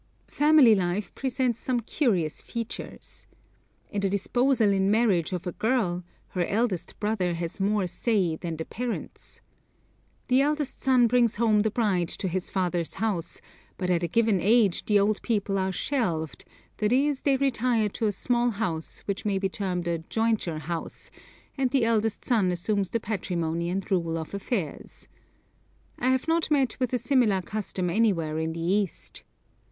[0.31, 3.27] Family life presents some curious features.
[3.91, 8.57] In the disposal in marriage of a girl, her eldest brother has more 'say' than
[8.57, 9.41] the parents.
[10.27, 13.41] The eldest son brings home the bride to his father's house,
[13.77, 16.45] but at a given age the old people are 'shelved,'
[16.81, 17.11] i.e.
[17.23, 21.11] they retire to a small house, which may be termed a 'jointure house,'
[21.59, 25.07] and the eldest son assumes the patrimony and the rule of affairs.
[25.99, 29.23] I have not met with a similar custom anywhere in the East.